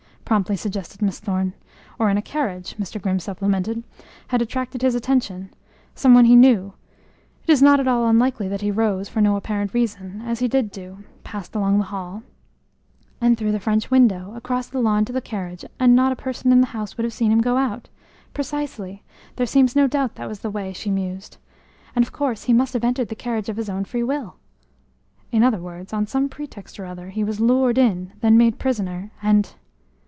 [0.31, 1.51] promptly suggested Miss Thorne.
[1.99, 3.01] "Or in a carriage," Mr.
[3.01, 3.83] Grimm supplemented,
[4.29, 5.49] "had attracted his attention
[5.93, 6.71] some one he knew
[7.45, 10.47] it is not at all unlikely that he rose, for no apparent reason, as he
[10.47, 12.23] did do, passed along the hall"
[13.19, 16.53] "And through the French window, across the lawn to the carriage, and not a person
[16.53, 17.89] in the house would have seen him go out?
[18.33, 19.03] Precisely!
[19.35, 21.35] There seems no doubt that was the way," she mused.
[21.93, 24.37] "And, of course, he must have entered the carriage of his own free will?"
[25.29, 29.11] "In other words, on some pretext or other, he was lured in, then made prisoner,
[29.21, 29.53] and